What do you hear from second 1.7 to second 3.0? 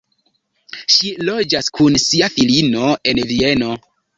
kun sia filino